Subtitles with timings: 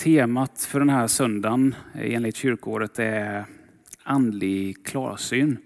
[0.00, 3.44] Temat för den här söndagen eh, enligt kyrkåret är
[4.02, 5.58] andlig klarsyn.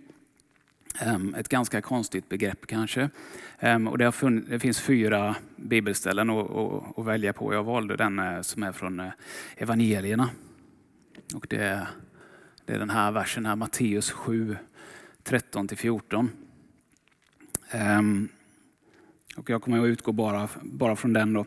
[1.00, 3.10] Ehm, ett ganska konstigt begrepp kanske.
[3.58, 4.12] Ehm, och det,
[4.48, 6.50] det finns fyra bibelställen att,
[6.98, 7.54] att, välja på.
[7.54, 9.10] Jag valde den eh, som är från eh,
[9.56, 10.30] evangelierna.
[11.34, 11.88] Och det, är,
[12.64, 14.56] det är den här versen här, Matteus 7,
[15.24, 16.28] 13-14.
[17.70, 18.28] Ehm,
[19.36, 21.32] och jag kommer att utgå bara, bara från den.
[21.32, 21.46] Då.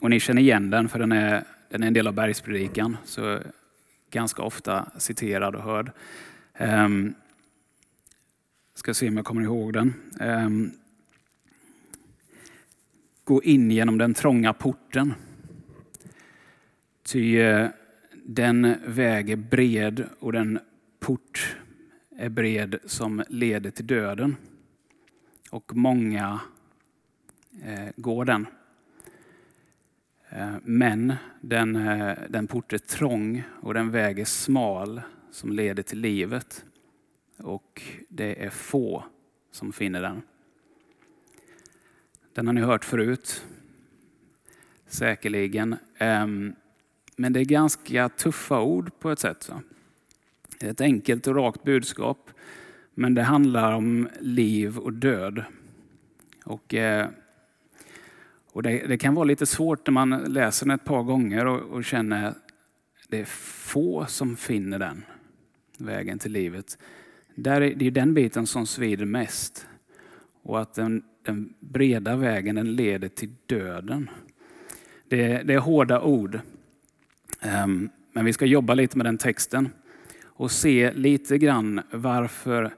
[0.00, 2.96] Och ni känner igen den för den är, den är en del av bergspredikan.
[3.04, 3.38] Så
[4.10, 5.90] ganska ofta citerad och hörd.
[6.58, 7.14] Um,
[8.74, 9.94] ska se om jag kommer ihåg den.
[10.20, 10.72] Um,
[13.24, 15.14] gå in genom den trånga porten.
[17.02, 17.68] Ty uh,
[18.24, 20.58] den väg är bred och den
[21.00, 21.56] port
[22.16, 24.36] är bred som leder till döden.
[25.50, 26.40] Och många
[27.66, 28.46] uh, går den.
[30.32, 35.82] Eh, men den, eh, den port är trång och den väg är smal som leder
[35.82, 36.64] till livet.
[37.36, 39.04] Och det är få
[39.50, 40.22] som finner den.
[42.32, 43.44] Den har ni hört förut,
[44.86, 45.76] säkerligen.
[45.98, 46.54] Ehm,
[47.16, 49.50] men det är ganska tuffa ord på ett sätt.
[50.58, 52.30] Det är ett enkelt och rakt budskap,
[52.94, 55.44] men det handlar om liv och död.
[56.44, 57.08] Och eh,
[58.52, 61.60] och det, det, kan vara lite svårt när man läser den ett par gånger och,
[61.60, 62.36] och känner att
[63.08, 65.04] det är få som finner den
[65.78, 66.78] vägen till livet.
[67.34, 69.66] Där är, det är den biten som svider mest.
[70.42, 74.10] Och att den, den breda vägen den leder till döden.
[75.08, 76.40] Det, det är hårda ord.
[77.64, 79.68] Um, men vi ska jobba lite med den texten
[80.24, 82.74] och se lite grann varför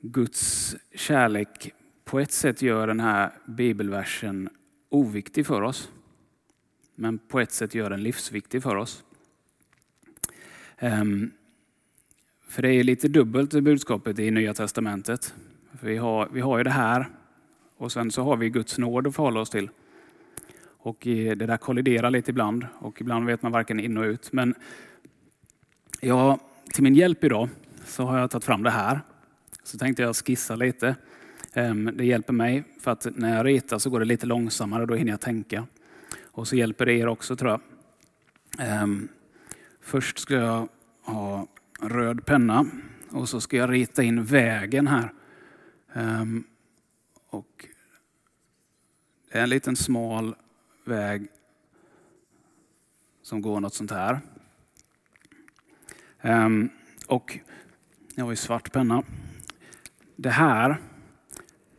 [0.00, 1.72] Guds kärlek
[2.04, 4.48] på ett sätt gör den här bibelversen
[4.90, 5.90] oviktig för oss,
[6.94, 9.04] men på ett sätt gör den livsviktig för oss.
[10.78, 11.30] Ehm,
[12.48, 15.34] för det är lite dubbelt budskapet i Nya Testamentet.
[15.78, 17.08] För vi, har, vi har ju det här
[17.76, 19.70] och sen så har vi Guds nåd att förhålla oss till.
[20.78, 24.32] Och det där kolliderar lite ibland och ibland vet man varken in och ut.
[24.32, 24.54] Men
[26.00, 26.38] ja,
[26.72, 27.48] till min hjälp idag
[27.84, 29.00] så har jag tagit fram det här.
[29.62, 30.96] Så tänkte jag skissa lite.
[31.54, 34.94] Ehm, det hjälper mig för att när jag ritar så går det lite långsammare, då
[34.94, 35.66] hinner jag tänka.
[36.22, 37.60] Och så hjälper det er också tror jag.
[38.58, 39.08] Ehm,
[39.80, 40.68] först ska jag
[41.02, 41.46] ha
[41.80, 42.66] röd penna
[43.10, 45.12] och så ska jag rita in vägen här.
[45.92, 46.44] Ehm,
[47.26, 47.66] och
[49.32, 50.34] det är en liten smal
[50.84, 51.28] väg
[53.22, 54.20] som går något sånt här.
[57.06, 57.38] Och
[58.14, 59.02] jag har ju svart penna.
[60.16, 60.76] Det här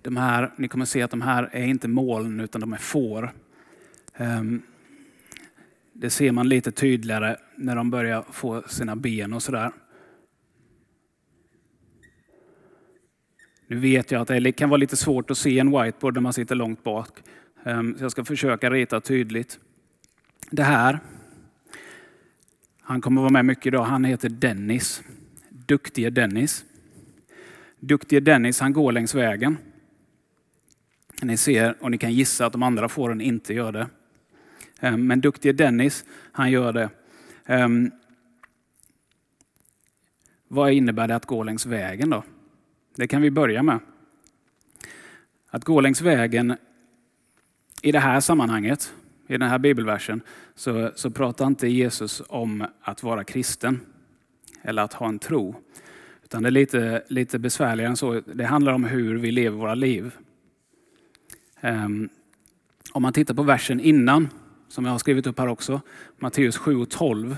[0.01, 3.33] de här, ni kommer se att de här är inte moln utan de är får.
[4.15, 4.61] Ehm,
[5.93, 9.71] det ser man lite tydligare när de börjar få sina ben och sådär.
[13.67, 16.33] Nu vet jag att det kan vara lite svårt att se en whiteboard när man
[16.33, 17.09] sitter långt bak.
[17.63, 19.59] Ehm, så jag ska försöka rita tydligt.
[20.51, 20.99] Det här,
[22.81, 25.03] han kommer vara med mycket idag, han heter Dennis.
[25.49, 26.65] Duktige Dennis.
[27.79, 29.57] Duktige Dennis, han går längs vägen.
[31.21, 33.87] Ni ser och ni kan gissa att de andra fåren inte gör det.
[34.79, 36.89] Eh, men duktige Dennis, han gör det.
[37.45, 37.91] Ehm,
[40.47, 42.23] vad innebär det att gå längs vägen då?
[42.95, 43.79] Det kan vi börja med.
[45.49, 46.57] Att gå längs vägen
[47.81, 48.93] i det här sammanhanget,
[49.27, 50.21] i den här bibelversen,
[50.55, 53.79] så, så pratar inte Jesus om att vara kristen
[54.61, 55.55] eller att ha en tro.
[56.23, 58.21] Utan det är lite, lite besvärligare än så.
[58.33, 60.11] Det handlar om hur vi lever våra liv.
[61.61, 62.09] Ehm,
[62.91, 64.29] om man tittar på versen innan,
[64.67, 65.81] som jag har skrivit upp här också,
[66.19, 67.37] Matteus 7 och 12,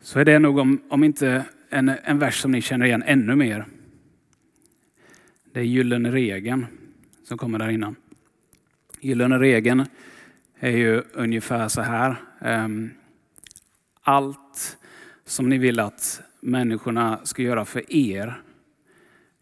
[0.00, 3.36] så är det nog om, om inte en, en vers som ni känner igen ännu
[3.36, 3.66] mer.
[5.52, 6.66] Det är gyllene regeln
[7.24, 7.96] som kommer där innan.
[9.00, 9.86] Gyllene regeln
[10.58, 12.16] är ju ungefär så här.
[12.40, 12.90] Ehm,
[14.00, 14.78] allt
[15.24, 18.42] som ni vill att människorna ska göra för er,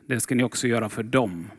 [0.06, 1.50] det ska ni också göra för dem.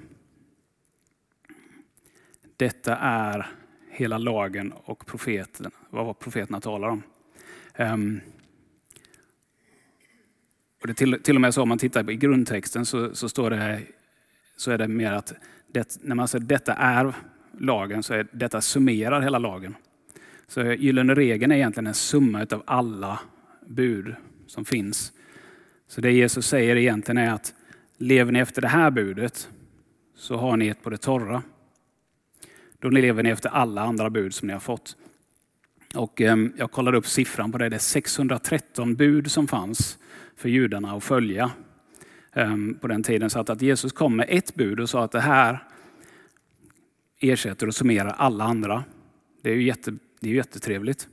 [2.62, 3.48] Detta är
[3.90, 7.04] hela lagen och profeten, vad profeterna talar om.
[7.78, 8.22] Um,
[10.82, 13.50] och det till, till och med så om man tittar i grundtexten så, så står
[13.50, 13.82] det,
[14.58, 15.34] så är det mer att
[15.68, 17.14] det, när man säger detta är
[17.60, 19.76] lagen så är detta summerar hela lagen.
[20.48, 23.20] Så gyllene regeln är egentligen en summa av alla
[23.68, 24.16] bud
[24.48, 25.14] som finns.
[25.88, 27.54] Så det Jesus säger egentligen är att
[27.98, 29.50] lever ni efter det här budet
[30.16, 31.44] så har ni ett på det torra.
[32.82, 34.96] Då lever ni efter alla andra bud som ni har fått.
[35.96, 37.70] Och eh, jag kollade upp siffran på det.
[37.70, 39.98] Det är 613 bud som fanns
[40.36, 41.52] för judarna att följa
[42.34, 43.30] ehm, på den tiden.
[43.30, 45.64] Så att Jesus kom med ett bud och sa att det här
[47.20, 48.84] ersätter och summerar alla andra.
[49.42, 51.08] Det är ju jätte, det är jättetrevligt.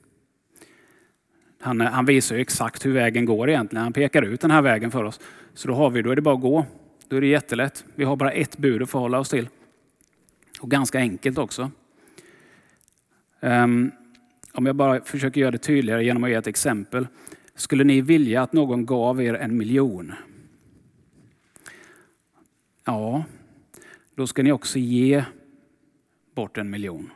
[1.61, 3.83] Han, eh, han visar ju exakt hur vägen går egentligen.
[3.83, 5.21] Han pekar ut den här vägen för oss.
[5.55, 6.67] Så då, har vi, då är det bara att gå.
[7.09, 7.85] Då är det jättelätt.
[7.95, 9.49] Vi har bara ett bud att förhålla oss till.
[10.61, 11.71] Och ganska enkelt också.
[13.41, 13.91] Um,
[14.53, 17.07] om jag bara försöker göra det tydligare genom att ge ett exempel.
[17.55, 20.13] Skulle ni vilja att någon gav er en miljon?
[22.85, 23.25] Ja,
[24.15, 25.25] då ska ni också ge
[26.35, 27.11] bort en miljon.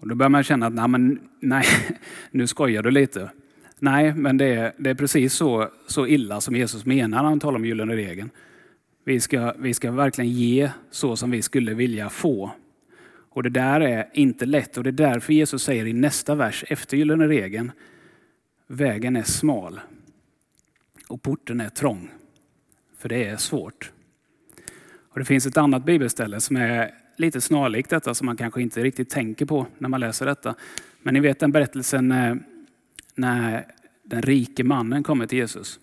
[0.00, 1.64] Och då börjar man känna att nej, men, nej,
[2.30, 3.30] nu skojar du lite.
[3.78, 7.40] Nej, men det är, det är precis så, så illa som Jesus menar när han
[7.40, 8.30] talar om gyllene regeln.
[9.08, 12.50] Vi ska, vi ska verkligen ge så som vi skulle vilja få.
[13.08, 16.64] Och det där är inte lätt och det är därför Jesus säger i nästa vers
[16.68, 17.72] efter gyllene regeln,
[18.66, 19.80] vägen är smal
[21.08, 22.10] och porten är trång.
[22.98, 23.92] För det är svårt.
[25.08, 28.82] Och det finns ett annat bibelställe som är lite snarlikt detta som man kanske inte
[28.82, 30.54] riktigt tänker på när man läser detta.
[31.02, 32.38] Men ni vet den berättelsen när,
[33.14, 33.66] när
[34.02, 35.80] den rike mannen kommer till Jesus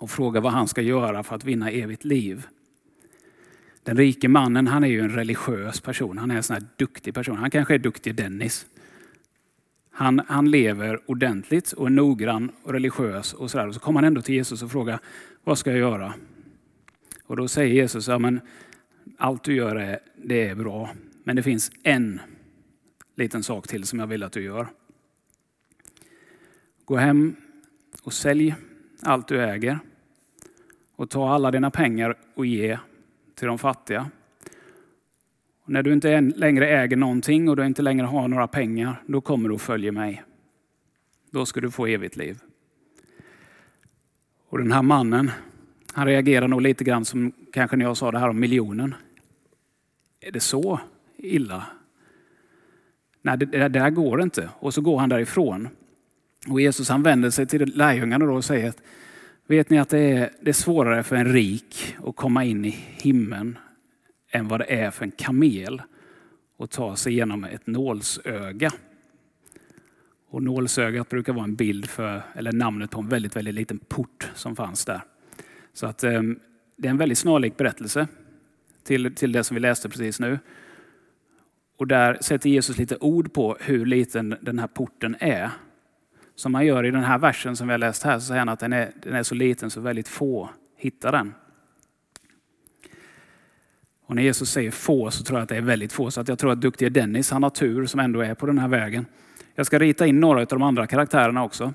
[0.00, 2.46] och frågar vad han ska göra för att vinna evigt liv.
[3.82, 7.14] Den rike mannen han är ju en religiös person, han är en sån här duktig
[7.14, 7.36] person.
[7.36, 8.66] Han kanske är duktig Dennis.
[9.90, 13.68] Han, han lever ordentligt och är noggrann och religiös och sådär.
[13.68, 14.98] Och så kommer han ändå till Jesus och frågar,
[15.44, 16.14] vad ska jag göra?
[17.26, 18.40] Och då säger Jesus, ja men
[19.18, 20.90] allt du gör är, det är bra.
[21.24, 22.20] Men det finns en
[23.16, 24.66] liten sak till som jag vill att du gör.
[26.84, 27.36] Gå hem
[28.02, 28.54] och sälj
[29.02, 29.78] allt du äger
[31.00, 32.78] och ta alla dina pengar och ge
[33.34, 34.10] till de fattiga.
[35.64, 39.20] Och när du inte längre äger någonting och du inte längre har några pengar, då
[39.20, 40.22] kommer du och följer mig.
[41.30, 42.38] Då ska du få evigt liv.
[44.48, 45.30] Och den här mannen,
[45.92, 48.94] han reagerar nog lite grann som kanske när jag sa det här om miljonen.
[50.20, 50.80] Är det så
[51.16, 51.66] illa?
[53.22, 54.50] Nej, det, det där går inte.
[54.58, 55.68] Och så går han därifrån.
[56.48, 58.82] Och Jesus han vänder sig till lärjungarna och säger att
[59.50, 62.70] vet ni att det är, det är svårare för en rik att komma in i
[63.02, 63.58] himlen
[64.30, 65.82] än vad det är för en kamel
[66.58, 68.70] att ta sig genom ett nålsöga.
[70.28, 74.30] Och nålsögat brukar vara en bild för, eller namnet på en väldigt, väldigt liten port
[74.34, 75.00] som fanns där.
[75.72, 76.22] Så att, eh,
[76.76, 78.08] det är en väldigt snarlik berättelse
[78.84, 80.38] till, till det som vi läste precis nu.
[81.76, 85.50] Och där sätter Jesus lite ord på hur liten den här porten är.
[86.40, 88.48] Som man gör i den här versen som vi har läst här, så säger han
[88.48, 91.34] att den är, den är så liten så väldigt få hittar den.
[94.06, 96.10] Och när Jesus säger få så tror jag att det är väldigt få.
[96.10, 98.58] Så att jag tror att duktige Dennis, han har tur som ändå är på den
[98.58, 99.06] här vägen.
[99.54, 101.74] Jag ska rita in några av de andra karaktärerna också.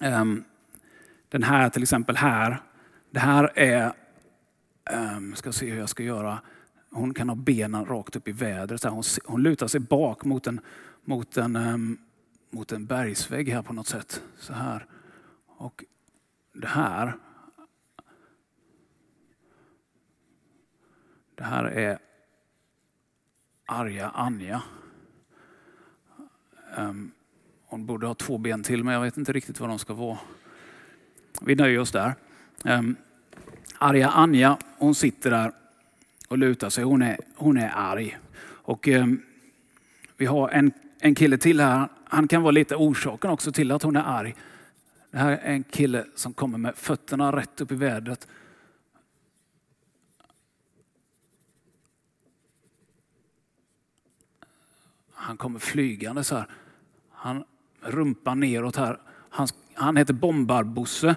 [0.00, 0.44] Ehm,
[1.28, 2.62] den här till exempel här.
[3.10, 3.92] Det här är
[5.16, 6.40] Um, ska se hur jag ska göra.
[6.90, 8.84] Hon kan ha benen rakt upp i vädret.
[8.84, 10.60] Hon, hon lutar sig bak mot en,
[11.04, 11.98] mot, en, um,
[12.54, 14.22] mot en bergsvägg här på något sätt.
[14.38, 14.86] Så här.
[15.46, 15.84] Och
[16.52, 17.16] det här.
[21.34, 21.98] Det här är
[23.66, 24.62] arga Anja.
[26.76, 27.12] Um,
[27.66, 30.18] hon borde ha två ben till men jag vet inte riktigt vad de ska vara.
[31.40, 32.14] Vi nöjer oss där.
[32.64, 32.96] Um,
[33.78, 35.52] arga Anja, hon sitter där
[36.28, 36.84] och lutar sig.
[36.84, 38.18] Hon är, hon är arg.
[38.42, 39.06] Och, eh,
[40.16, 41.88] vi har en, en kille till här.
[42.14, 44.34] Han kan vara lite orsaken också till att hon är arg.
[45.10, 48.28] Det här är en kille som kommer med fötterna rätt upp i vädret.
[55.12, 56.46] Han kommer flygande så här.
[57.10, 57.44] Han
[57.80, 59.00] rumpan neråt här.
[59.30, 61.16] Han, han heter Bombarbosse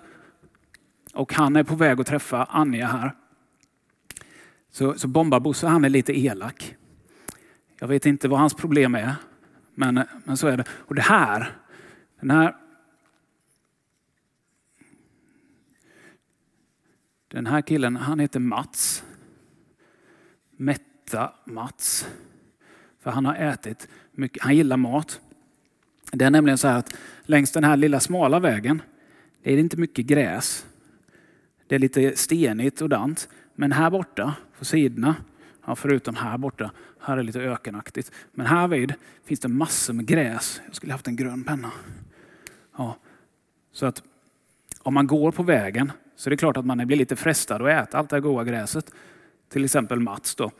[1.14, 3.16] och han är på väg att träffa Anja här.
[4.72, 6.76] Så, så Bombarbosse han är lite elak.
[7.80, 9.16] Jag vet inte vad hans problem är,
[9.80, 10.64] men, men så är det.
[10.70, 11.52] Och det här,
[12.20, 12.56] den här
[17.28, 19.04] Den här killen, han heter Mats.
[20.52, 22.08] Mätta Mats.
[23.00, 25.22] För han har ätit mycket, han gillar mat.
[26.12, 28.82] Det är nämligen så här att längs den här lilla smala vägen,
[29.44, 30.66] det är inte mycket gräs.
[31.68, 33.30] Det är lite stenigt och dant.
[33.56, 35.16] Men här borta på sidorna,
[35.68, 38.12] ja, förutom här borta, här är det lite ökenaktigt.
[38.32, 38.94] Men här vid
[39.26, 40.62] finns det massor med gräs.
[40.66, 41.72] Jag skulle haft en grön penna.
[42.78, 42.98] Ja,
[43.72, 44.04] så att
[44.80, 47.88] om man går på vägen så är det klart att man blir lite frestad att
[47.88, 48.92] äta allt det här goda gräset.
[49.50, 50.52] Till exempel Mats då.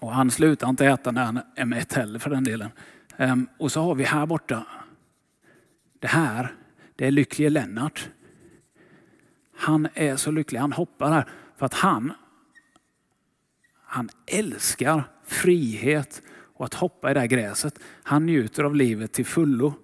[0.00, 2.70] Och han slutar inte äta när han är mätt heller för den delen.
[3.16, 4.66] Ehm, och så har vi här borta,
[5.98, 6.54] det här,
[6.96, 8.08] det är lycklige Lennart.
[9.56, 11.24] Han är så lycklig, han hoppar här
[11.56, 12.12] för att han,
[13.92, 17.78] han älskar frihet och att hoppa i det här gräset.
[18.02, 19.74] Han njuter av livet till fullo.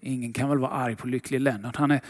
[0.00, 1.76] Ingen kan väl vara arg på lycklig Lennart.
[1.76, 2.00] Han är,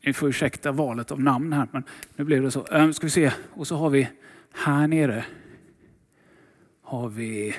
[0.00, 1.84] ni får ursäkta valet av namn här, men
[2.16, 2.66] nu blev det så.
[2.66, 4.08] Um, ska vi se, och så har vi
[4.52, 5.24] här nere
[6.82, 7.56] har vi,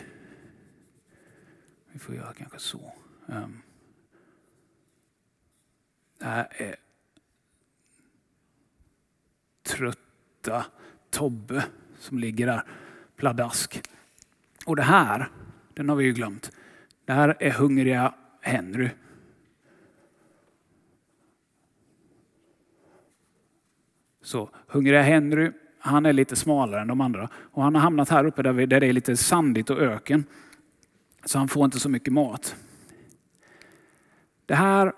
[1.92, 2.94] vi får göra kanske så.
[3.26, 3.62] Um,
[6.20, 6.76] det här är
[10.46, 10.66] hitta
[11.10, 11.66] Tobbe
[12.00, 12.64] som ligger där
[13.16, 13.82] pladask.
[14.66, 15.30] Och det här,
[15.74, 16.52] den har vi ju glömt.
[17.06, 18.90] Det här är hungriga Henry.
[24.22, 28.26] Så hungriga Henry, han är lite smalare än de andra och han har hamnat här
[28.26, 30.24] uppe där, vi, där det är lite sandigt och öken.
[31.26, 32.56] Så han får inte så mycket mat.
[34.46, 34.94] Det här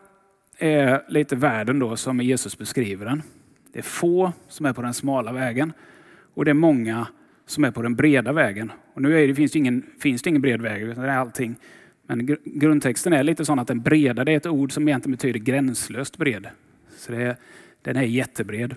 [0.58, 3.24] är lite världen då som Jesus beskriver den.
[3.78, 5.74] Det är få som är på den smala vägen
[6.34, 7.08] och det är många
[7.46, 8.72] som är på den breda vägen.
[8.94, 11.18] Och nu är det, finns, det ingen, finns det ingen bred väg, utan det är
[11.18, 11.56] allting.
[12.08, 15.40] Men grundtexten är lite sån att den breda, det är ett ord som egentligen betyder
[15.40, 16.48] gränslöst bred.
[16.98, 17.38] Så det är,
[17.82, 18.76] den är jättebred.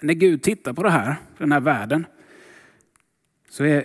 [0.00, 2.06] När Gud tittar på det här, den här världen,
[3.50, 3.84] så är,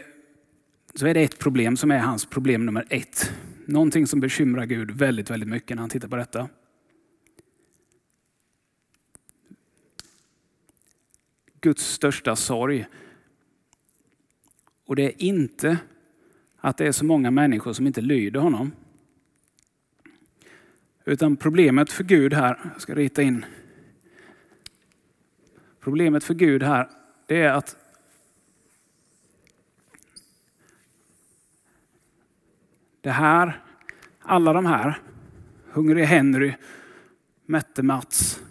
[0.95, 3.33] så är det ett problem som är hans problem nummer ett.
[3.65, 6.49] Någonting som bekymrar Gud väldigt, väldigt mycket när han tittar på detta.
[11.63, 12.85] Guds största sorg.
[14.85, 15.77] Och det är inte
[16.57, 18.71] att det är så många människor som inte lyder honom.
[21.05, 23.45] Utan problemet för Gud här, jag ska rita in.
[25.79, 26.89] Problemet för Gud här,
[27.25, 27.77] det är att
[33.01, 33.63] det här,
[34.19, 35.01] alla de här,
[35.71, 36.53] Hungrig Henry,
[37.45, 38.43] Mätte Mats,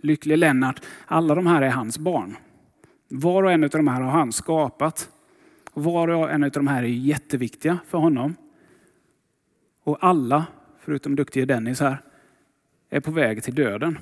[0.00, 2.36] Lycklig Lennart, alla de här är hans barn.
[3.08, 5.10] Var och en av de här har han skapat.
[5.74, 8.36] Var och en av de här är jätteviktiga för honom.
[9.82, 10.46] Och alla,
[10.80, 12.02] förutom duktige Dennis här,
[12.90, 13.98] är på väg till döden.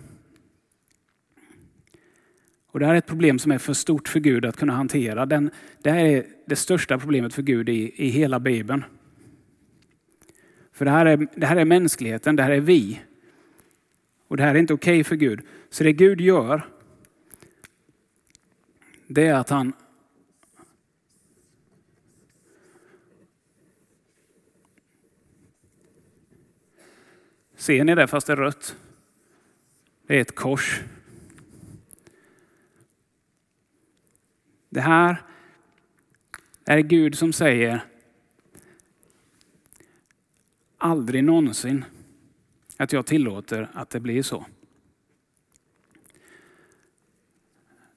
[2.66, 5.26] Och det här är ett problem som är för stort för Gud att kunna hantera.
[5.26, 5.50] Den,
[5.82, 8.84] det här är det största problemet för Gud i, i hela Bibeln.
[10.72, 13.00] För det här, är, det här är mänskligheten, det här är vi.
[14.28, 15.40] Och det här är inte okej okay för Gud.
[15.70, 16.66] Så det Gud gör,
[19.06, 19.72] det är att han
[27.56, 28.76] Ser ni det fast det är rött?
[30.06, 30.80] Det är ett kors.
[34.68, 35.22] Det här
[36.64, 37.84] är Gud som säger
[40.78, 41.84] aldrig någonsin
[42.76, 44.46] att jag tillåter att det blir så.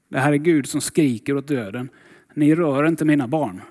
[0.10, 1.90] Det här är Gud som skriker åt döden.
[2.34, 3.62] Ni rör inte mina barn.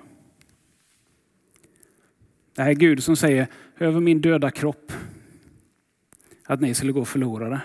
[2.55, 4.91] Det här är Gud som säger över min döda kropp
[6.45, 7.61] att ni skulle gå förlorade.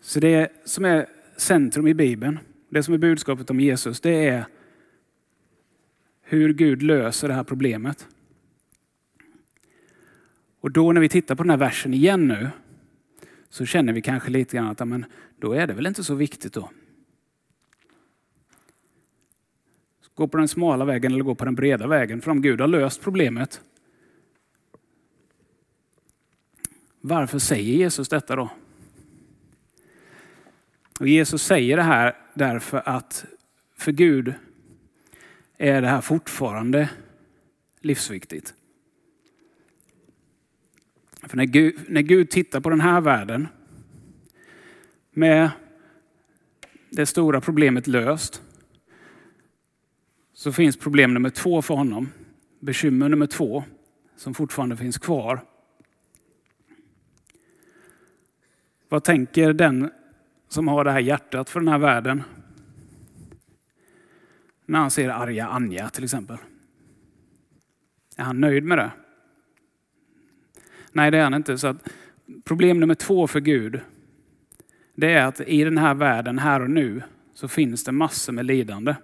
[0.00, 2.38] Så det som är centrum i Bibeln,
[2.68, 4.46] det som är budskapet om Jesus, det är
[6.22, 8.08] hur Gud löser det här problemet.
[10.60, 12.50] Och då när vi tittar på den här versen igen nu,
[13.54, 15.04] så känner vi kanske lite grann att amen,
[15.38, 16.70] då är det väl inte så viktigt då.
[20.14, 22.20] Gå på den smala vägen eller gå på den breda vägen.
[22.20, 23.60] För om Gud har löst problemet,
[27.00, 28.50] varför säger Jesus detta då?
[31.00, 33.24] Och Jesus säger det här därför att
[33.76, 34.34] för Gud
[35.58, 36.90] är det här fortfarande
[37.80, 38.54] livsviktigt.
[41.28, 43.48] För när Gud, när Gud tittar på den här världen
[45.10, 45.50] med
[46.90, 48.42] det stora problemet löst
[50.32, 52.08] så finns problem nummer två för honom.
[52.60, 53.64] Bekymmer nummer två
[54.16, 55.40] som fortfarande finns kvar.
[58.88, 59.90] Vad tänker den
[60.48, 62.22] som har det här hjärtat för den här världen?
[64.66, 66.36] När han ser arga Anja till exempel.
[68.16, 68.90] Är han nöjd med det?
[70.94, 71.58] Nej, det är han inte.
[71.58, 71.88] Så att
[72.44, 73.80] problem nummer två för Gud,
[74.94, 77.02] det är att i den här världen, här och nu,
[77.34, 78.94] så finns det massor med lidande.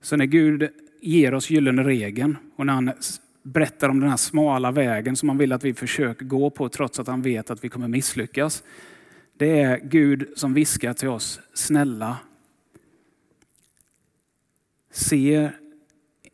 [0.00, 0.68] Så när Gud
[1.00, 2.92] ger oss gyllene regeln och när han
[3.42, 6.98] berättar om den här smala vägen som han vill att vi försöker gå på trots
[6.98, 8.64] att han vet att vi kommer misslyckas.
[9.36, 12.16] Det är Gud som viskar till oss, snälla,
[14.92, 15.50] Se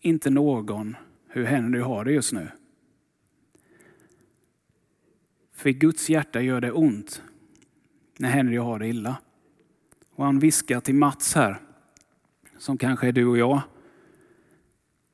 [0.01, 0.97] inte någon
[1.37, 2.49] hur Henry har det just nu?
[5.53, 7.23] För i Guds hjärta gör det ont
[8.19, 9.17] när Henry har det illa.
[10.11, 11.61] Och han viskar till Mats här,
[12.59, 13.61] som kanske är du och jag.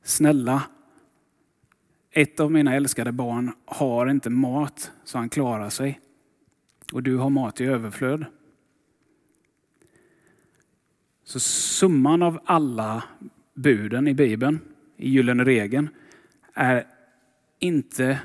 [0.03, 0.63] Snälla,
[2.11, 5.99] ett av mina älskade barn har inte mat så han klarar sig.
[6.93, 8.25] Och du har mat i överflöd.
[11.23, 13.03] Så summan av alla
[13.53, 14.59] buden i Bibeln,
[14.97, 15.89] i gyllene regeln,
[16.53, 16.87] är
[17.59, 18.19] inte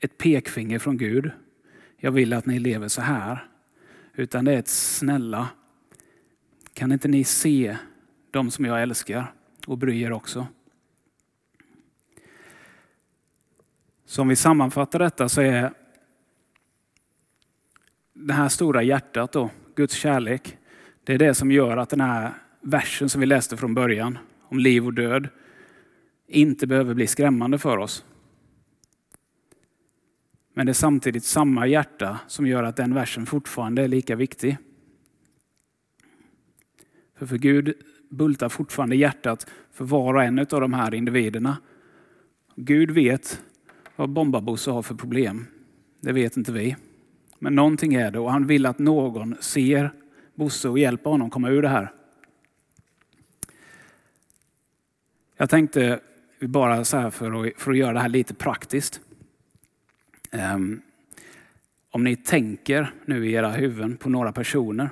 [0.00, 1.30] ett pekfinger från Gud.
[1.96, 3.48] Jag vill att ni lever så här.
[4.14, 5.48] Utan det är ett snälla,
[6.72, 7.76] kan inte ni se
[8.30, 9.32] de som jag älskar
[9.66, 10.46] och bry er också?
[14.04, 15.72] Så om vi sammanfattar detta så är
[18.12, 20.58] det här stora hjärtat då, Guds kärlek,
[21.04, 24.58] det är det som gör att den här versen som vi läste från början, om
[24.58, 25.28] liv och död,
[26.26, 28.04] inte behöver bli skrämmande för oss.
[30.54, 34.58] Men det är samtidigt samma hjärta som gör att den versen fortfarande är lika viktig.
[37.18, 37.74] För för Gud
[38.08, 41.56] bultar fortfarande hjärtat för var och en av de här individerna.
[42.56, 43.42] Gud vet
[43.96, 45.46] vad Bombabosse har för problem.
[46.00, 46.76] Det vet inte vi.
[47.38, 49.90] Men någonting är det och han vill att någon ser
[50.34, 51.92] Bosse och hjälper honom komma ur det här.
[55.36, 56.00] Jag tänkte
[56.48, 59.00] bara så här för att, för att göra det här lite praktiskt.
[60.54, 60.82] Um,
[61.90, 64.90] om ni tänker nu i era huvuden på några personer.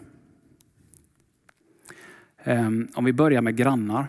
[2.44, 4.06] Um, om vi börjar med grannar.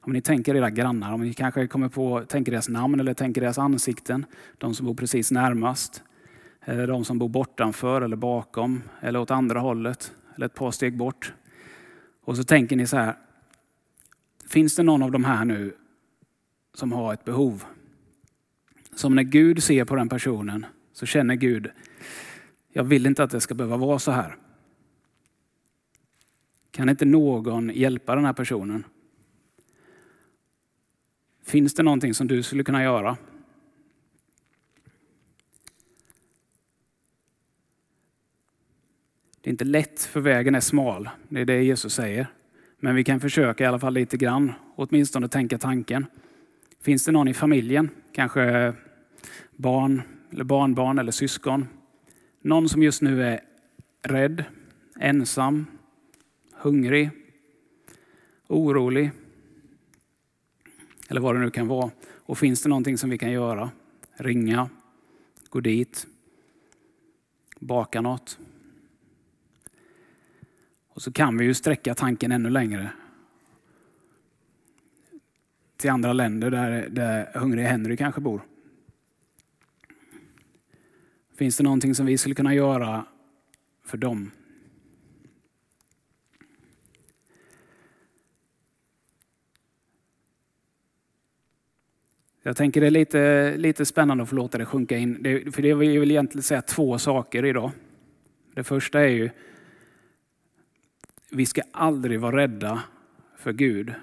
[0.00, 3.40] Om ni tänker era grannar, om ni kanske kommer på tänker deras namn eller tänker
[3.40, 4.26] deras ansikten.
[4.58, 6.02] De som bor precis närmast.
[6.64, 10.96] Eller de som bor bortanför eller bakom eller åt andra hållet eller ett par steg
[10.96, 11.32] bort.
[12.24, 13.16] Och så tänker ni så här.
[14.48, 15.74] Finns det någon av de här nu
[16.78, 17.64] som har ett behov?
[18.94, 21.70] Som när Gud ser på den personen så känner Gud,
[22.72, 24.36] jag vill inte att det ska behöva vara så här.
[26.70, 28.84] Kan inte någon hjälpa den här personen?
[31.44, 33.16] Finns det någonting som du skulle kunna göra?
[39.40, 41.10] Det är inte lätt för vägen är smal.
[41.28, 42.26] Det är det Jesus säger.
[42.80, 46.06] Men vi kan försöka i alla fall lite grann, åtminstone tänka tanken.
[46.80, 48.74] Finns det någon i familjen, kanske
[49.56, 51.68] barn eller barnbarn eller syskon.
[52.40, 53.40] Någon som just nu är
[54.02, 54.44] rädd,
[55.00, 55.66] ensam,
[56.52, 57.10] hungrig,
[58.48, 59.10] orolig.
[61.08, 61.90] Eller vad det nu kan vara.
[62.06, 63.70] Och finns det någonting som vi kan göra?
[64.16, 64.70] Ringa,
[65.50, 66.06] gå dit,
[67.58, 68.38] baka något.
[70.88, 72.92] Och så kan vi ju sträcka tanken ännu längre.
[75.78, 78.40] Till andra länder där, där Hungrig Henry kanske bor.
[81.36, 83.04] Finns det någonting som vi skulle kunna göra
[83.84, 84.30] för dem?
[92.42, 95.22] Jag tänker det är lite, lite spännande att få låta det sjunka in.
[95.22, 97.70] Det, för det vill jag egentligen säga två saker idag.
[98.54, 99.30] Det första är ju,
[101.30, 102.82] vi ska aldrig vara rädda
[103.36, 103.94] för Gud.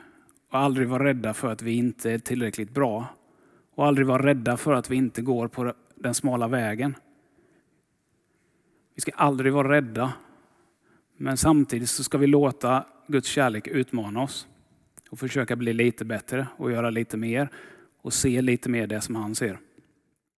[0.56, 3.08] Och aldrig vara rädda för att vi inte är tillräckligt bra.
[3.76, 6.96] Och aldrig vara rädda för att vi inte går på den smala vägen.
[8.96, 10.14] Vi ska aldrig vara rädda.
[11.18, 14.48] Men samtidigt så ska vi låta Guds kärlek utmana oss
[15.10, 17.50] och försöka bli lite bättre och göra lite mer
[18.02, 19.60] och se lite mer det som han ser.